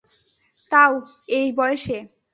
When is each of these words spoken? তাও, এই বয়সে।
তাও, 0.71 0.93
এই 1.29 1.47
বয়সে। 1.51 1.97